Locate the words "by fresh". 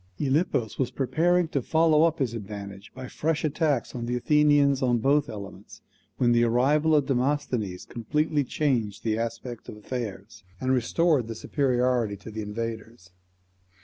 2.95-3.43